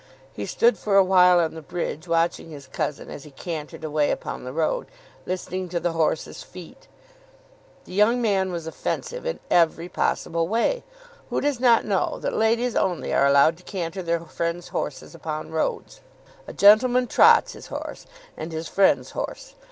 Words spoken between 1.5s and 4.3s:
the bridge watching his cousin as he cantered away